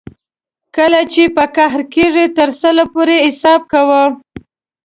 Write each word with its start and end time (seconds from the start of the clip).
کله 0.75 1.01
چې 1.13 1.23
په 1.35 1.43
قهر 1.55 1.81
کېږې 1.93 2.25
تر 2.37 2.49
سل 2.61 2.77
پورې 2.93 3.17
حساب 3.27 3.61
کوه. 3.71 4.03